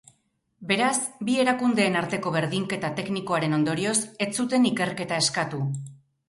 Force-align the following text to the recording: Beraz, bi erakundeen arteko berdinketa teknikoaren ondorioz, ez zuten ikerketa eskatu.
Beraz, 0.69 0.95
bi 1.27 1.35
erakundeen 1.43 1.97
arteko 2.01 2.33
berdinketa 2.37 2.91
teknikoaren 3.01 3.53
ondorioz, 3.59 3.93
ez 4.27 4.29
zuten 4.41 4.67
ikerketa 4.73 5.21
eskatu. 5.27 5.63